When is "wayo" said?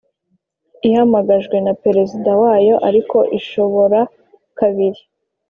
2.41-2.75